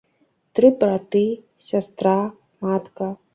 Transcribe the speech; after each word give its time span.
Тры 0.59 0.69
браты, 0.79 1.21
сястра, 1.67 2.17
матка. 2.67 3.13